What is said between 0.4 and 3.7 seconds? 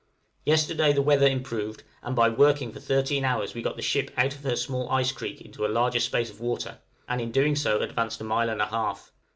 Yesterday the weather improved, and by working for thirteen hours we